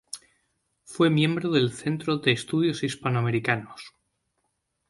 Fue 0.83 1.11
miembro 1.11 1.51
del 1.51 1.71
Centro 1.73 2.17
de 2.17 2.31
Estudios 2.31 2.81
Hispanoamericanos. 2.81 3.93